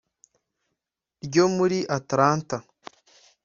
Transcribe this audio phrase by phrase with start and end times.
[1.25, 2.57] ryo muri Atlanta